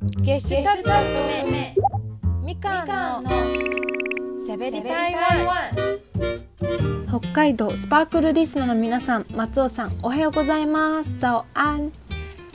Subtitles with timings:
[0.00, 0.90] ゲシュタルト
[1.50, 1.74] 目
[2.44, 3.30] みかんの
[4.38, 5.98] しゃべり台湾
[7.08, 11.18] 北海道スパークルリスナーの皆さん松尾さんおはようございます。
[11.18, 11.92] 早安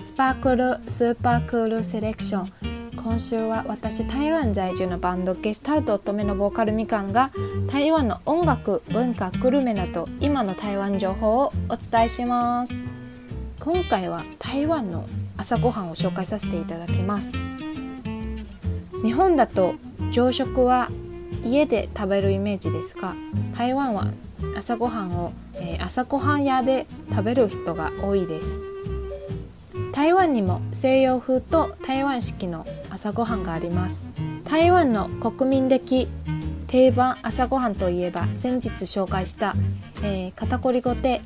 [0.06, 2.52] スパークルスーパークールセレクション。
[2.96, 7.32] 今週は私台湾在住のバンドゲシュタルト乙女のボーカルみかんが
[7.68, 12.86] 台湾の音楽文化グルメなど今の台湾情報をお伝えします。
[13.60, 15.05] 今回は台湾の
[15.38, 17.33] 朝ごはんを紹介させていただきます。
[19.04, 19.75] 日本だと
[20.11, 20.89] 朝食は
[21.43, 23.15] 家で食べるイメージですが
[23.55, 24.14] 台湾は
[24.55, 28.60] 朝ごはんを、えー、朝ごはん屋で食べる人が多いです。
[29.91, 34.08] 台湾にも西洋風と台湾式の朝ごはんがあります。
[34.45, 36.08] 台湾の国民的
[36.67, 39.55] 定番朝ごはんといえば先日紹介した、
[40.02, 41.22] えー、片栗粉で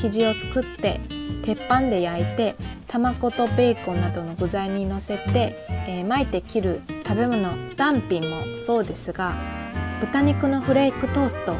[0.00, 1.00] 生地を作って
[1.42, 2.56] 鉄板で焼いて
[2.92, 5.56] 卵とベーコンなどの具材にのせて、
[5.88, 9.32] えー、巻いて切る食べ物ダンピンもそうですが
[10.02, 11.58] 豚肉のフレークトーストフ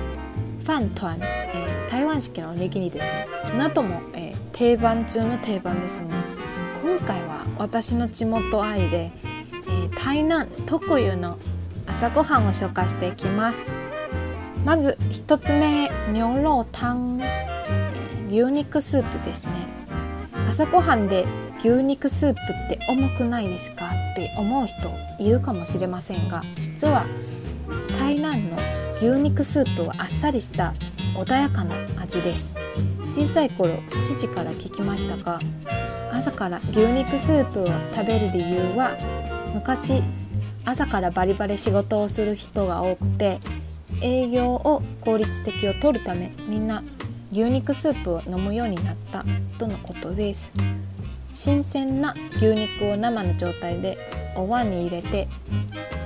[0.67, 3.27] ァントン、えー、台湾式のおにぎりですね。
[3.57, 6.11] なども、えー、定番中の定番ですね。
[6.83, 11.39] 今回は私の地元愛で、えー、台南特有の
[11.87, 13.73] 朝ごはんを紹介していきます。
[14.67, 17.23] まず1つ目ニョロタン、
[18.29, 19.83] 牛肉スープですね。
[20.53, 21.25] 朝ごはんで
[21.61, 24.77] 牛肉スープって重くないですかって思う人
[25.19, 27.07] いるかもしれませんが実は
[27.99, 28.59] 台南の
[28.97, 30.75] 牛肉スープはあっさりした
[31.15, 32.55] 穏やかな味です。
[33.09, 35.41] 小さい頃父から聞きましたが
[36.13, 38.95] 朝から牛肉スープを食べる理由は
[39.55, 40.03] 昔
[40.67, 43.41] 朝からバリバリ仕事をする人が多くて
[44.03, 46.85] 営業を効率的を取るためみんな
[47.33, 49.25] 牛肉スープを飲むようになった
[49.59, 50.53] とのことです。
[51.33, 53.97] 新鮮な牛肉を生の状態で
[54.37, 55.29] お椀に入れて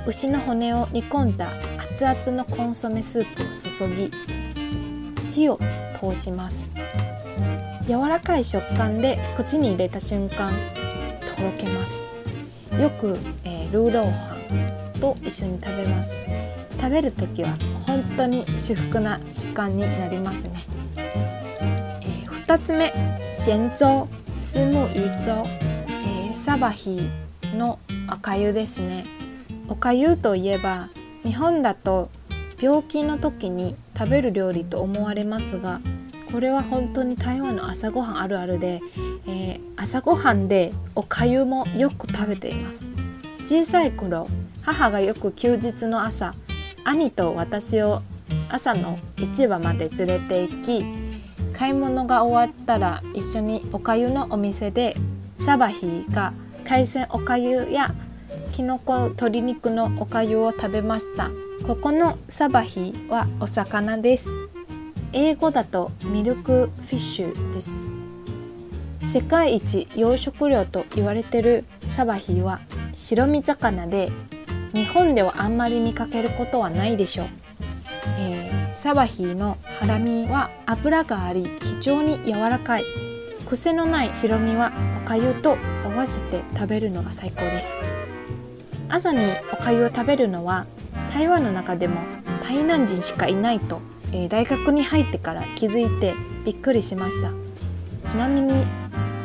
[0.06, 1.50] 牛の骨を煮込んだ
[1.92, 3.46] 熱々のコンソメスープを
[3.88, 4.12] 注ぎ
[5.32, 5.58] 火を
[6.00, 6.70] 通します。
[7.88, 10.52] 柔らかい食感で口に入れた瞬間
[11.36, 12.04] とろけます。
[12.80, 14.36] よく、えー、ルーローハ
[14.94, 16.20] ンと一緒に食べます。
[16.76, 17.56] 食べる時は
[17.86, 20.64] 本当に至福な時間になりますね。
[20.96, 22.92] え2つ目
[23.34, 25.44] 咸粥スムユ粥、
[25.88, 27.08] えー、サバヒ
[27.54, 27.78] の
[28.12, 29.04] おかゆですね。
[29.68, 30.88] おかゆといえば
[31.24, 32.08] 日本だと
[32.60, 35.80] 病気の時に食べる料理と思われますが
[36.30, 38.80] これは本当に台湾の朝ごはんあるあるで、
[39.26, 42.92] えー、朝ごはんでおかゆもよく食べています。
[43.44, 44.28] 小さい頃
[44.62, 46.34] 母がよく休日の朝
[46.86, 48.02] 兄と私を
[48.48, 50.84] 朝の市場まで連れて行き
[51.52, 54.96] 買い物が終わったら一緒におかゆのお店で
[55.38, 56.32] サバヒーが
[56.64, 57.92] 海鮮おかゆや
[58.52, 61.30] きのこ鶏肉のおかゆを食べました。
[61.66, 64.28] ここのサバヒーはお魚です。
[65.12, 67.82] 英語だとミルクフィッシュです。
[69.02, 72.60] 世界一養殖量と言われてるサバヒーは
[72.94, 74.12] 白身魚で
[74.72, 77.28] 日本ではあんまり見かけることはないでしょう、
[78.18, 82.84] えーサバヒのハラミは脂があり非常に柔らかい。
[83.48, 84.70] 癖のない白身は
[85.02, 87.80] おかゆと合わせて食べるのが最高です。
[88.90, 90.66] 朝におかゆを食べるのは
[91.10, 92.02] 台湾の中でも
[92.42, 93.80] 台南人しかいないと、
[94.12, 96.12] えー、大学に入ってから気づいて
[96.44, 97.30] びっくりしました。
[98.10, 98.66] ちなみに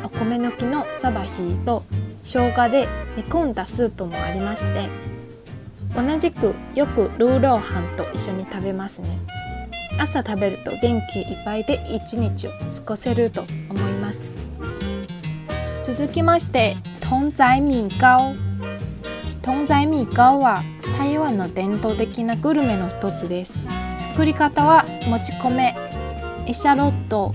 [0.02, 1.84] お米抜きのサバヒと
[2.24, 4.88] 生姜で煮込んだスープもありまして
[5.94, 9.18] 同じくよくルーローハンと一緒に食べますね。
[9.98, 14.36] 朝食べると元気いっぱいで一日を過ごせると思います。
[15.82, 18.34] 続きまして豚仔米糕
[19.42, 20.62] 豚仔米糕は
[20.96, 23.58] 台湾の伝統的なグルメの一つです。
[24.00, 25.74] 作り方はもち米
[26.46, 27.34] エシャロット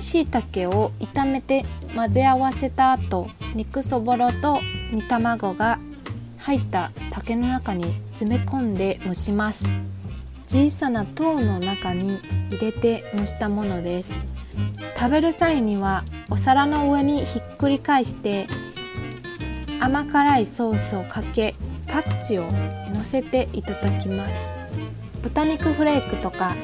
[0.00, 4.58] しいたけを炒めて混ぜ合わせた後肉そぼろと
[4.92, 5.78] 煮卵が
[6.46, 9.68] 入った竹の中に詰め込んで蒸します。
[10.46, 12.20] 小さな塔の中に
[12.50, 14.12] 入れて蒸したものです。
[14.96, 18.46] 食べる際にはお皿の上にひっくり返して
[19.80, 21.56] 甘辛いソースをかけ
[21.88, 24.52] パクチーをのせていただきます。
[25.24, 26.54] 豚肉フレークとか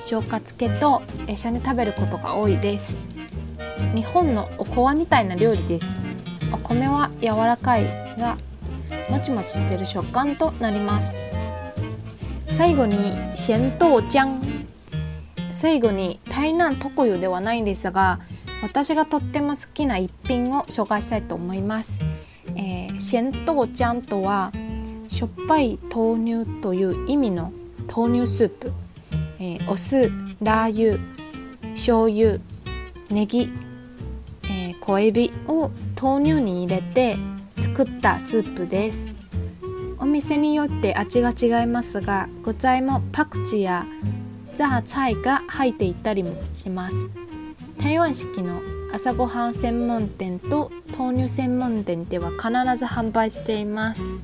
[0.00, 2.96] 消化漬けと一緒に食べることが多いです。
[3.94, 5.94] 日本のおこわみたいな料理です。
[6.50, 7.84] お米は柔らかい
[8.18, 8.38] が
[9.08, 11.14] もちもちしてる食感となります。
[12.50, 12.96] 最後に
[13.36, 14.40] 咸豆浆
[15.50, 18.20] 最後に台南特有ではないんですが
[18.62, 22.00] 私がとっても好きな一品を紹介したいと思います、
[22.56, 24.52] えー、鮮豆浆とは
[25.08, 27.52] しょっぱい豆乳という意味の
[27.94, 28.72] 豆乳スープ、
[29.38, 30.10] えー、お酢
[30.42, 30.98] ラー油
[31.74, 32.38] 醤油
[33.10, 33.50] ネギ、
[34.44, 35.70] えー、小エビを
[36.00, 37.16] 豆乳に入れて
[37.60, 39.08] 作ったスープです。
[39.98, 43.86] お店によって味が違いますが具材もパクチーや
[44.54, 47.10] ザーツァイが入っていたりもします。
[47.78, 48.60] 台湾式の
[48.92, 54.16] 朝ごはん専門店と豆乳専門店では必ず販売しています。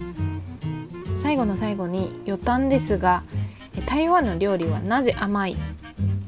[1.17, 3.23] 最後の最後に余談ですが
[3.87, 5.57] 台湾の料理はなぜ甘い？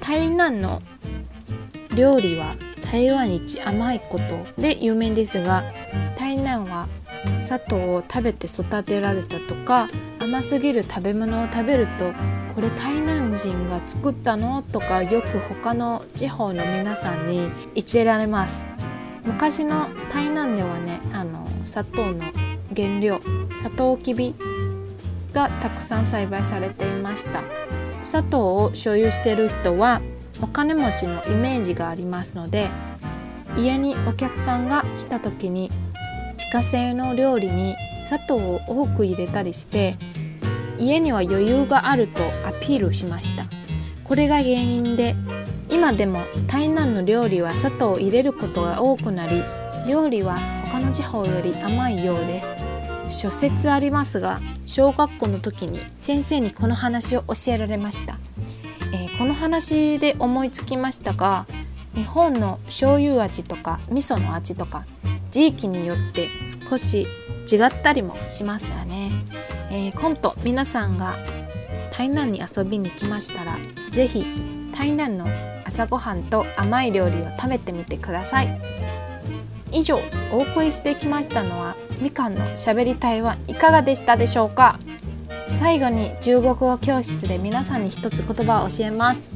[0.01, 0.83] 台南の
[1.97, 2.57] 料理は
[2.91, 5.65] 台湾一甘いことで有名ですが
[6.17, 6.89] 台南は
[7.37, 9.89] 砂糖を食べて育てられたとか
[10.21, 12.13] 甘すぎる食べ物を食べると
[12.55, 18.67] これ台南人が作ったのとかよく他の地方の皆さんに言ってられます。
[19.25, 22.25] 昔の台南ではねあの砂糖の
[22.75, 23.21] 原料
[23.63, 24.35] サトウキビ
[25.33, 27.43] がたくさん栽培されていました。
[28.03, 30.01] 砂糖を所有している人は
[30.43, 32.69] お金持ちのイメージがありますので
[33.57, 35.71] 家にお客さんが来た時に
[36.37, 37.75] 自家製の料理に
[38.05, 39.97] 砂糖を多く入れたりして
[40.79, 43.47] 家には余裕があるとアピールしました。
[44.05, 45.17] これが原因で
[45.69, 49.43] 今でも台南の料理は砂糖を入れることが多くなり
[49.89, 50.39] 料理は
[50.71, 52.59] 他の地方より甘いようです。
[53.09, 58.19] 諸説ありますが小学校の時に先生にこの話を教えられました、
[59.19, 61.47] この話で思いつきましたが
[61.95, 64.85] 日本の醤油味とか味噌の味とか
[65.31, 66.29] 地域によって
[66.69, 67.07] 少し
[67.51, 69.11] 違ったりもしますよね、
[69.71, 71.17] えー、今度皆さんが
[71.93, 73.57] 台南に遊びに来ましたら
[73.91, 74.27] 是非
[74.77, 75.27] 台南の
[75.65, 78.61] 朝ごはんと甘い料理を食べてみてください。
[79.73, 79.99] 以上
[80.31, 84.79] お送りしてきましたのはみかんのしゃべり台湾いかがでしたでしょうか？
[85.59, 89.31] 最後に中国語教室で皆さんに一つ言葉を教えます。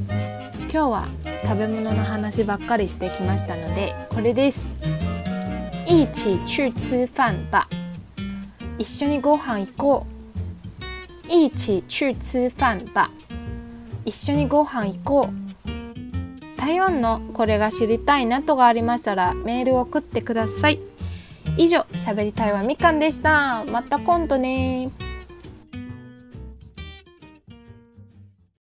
[0.73, 1.09] 今日は
[1.43, 4.69] 食べ物の話ばっかりしてきましたのでこれです。
[5.87, 7.69] 一起去吃飯吧。
[8.79, 10.21] 一緒にご飯行こう。
[11.29, 13.11] 一起去吃飯吧。
[14.05, 16.61] 一緒にご飯行こう。
[16.61, 20.79] 台湾のこれが知りたいなとがありましたらメールを送ってください。
[21.57, 23.65] 以上しゃべりたいはみかんでした。
[23.65, 24.91] また今度ね。